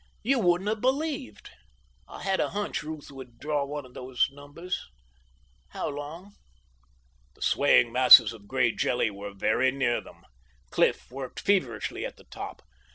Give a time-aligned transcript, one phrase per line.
[0.23, 1.51] You wouldn't have believed.
[2.07, 4.79] I had a hunch Ruth would draw one of those numbers....
[5.73, 6.33] How long?"
[7.35, 10.23] The swaying masses of gray jelly were very near them.
[10.71, 12.63] Cliff worked feverishly at the top.